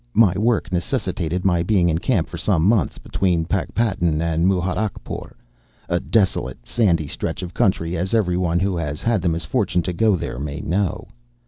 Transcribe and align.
My 0.15 0.33
work 0.35 0.71
necessitated 0.71 1.45
my 1.45 1.61
being 1.61 1.87
in 1.87 1.99
camp 1.99 2.27
for 2.27 2.39
some 2.39 2.63
months 2.63 2.97
between 2.97 3.45
Pakpattan 3.45 4.19
and 4.19 4.47
Muharakpur 4.47 5.35
a 5.87 5.99
desolate 5.99 6.67
sandy 6.67 7.05
stretch 7.05 7.43
of 7.43 7.53
country 7.53 7.95
as 7.95 8.15
every 8.15 8.35
one 8.35 8.59
who 8.59 8.75
has 8.77 9.03
had 9.03 9.21
the 9.21 9.29
misfortune 9.29 9.83
to 9.83 9.93
go 9.93 10.15
there 10.15 10.39
may 10.39 10.59
know. 10.59 11.07